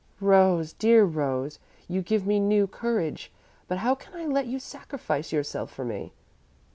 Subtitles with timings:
[0.19, 1.59] "Rose, dear Rose!
[1.87, 3.31] You give me new courage,
[3.67, 6.11] but how can I let you sacrifice yourself for me?"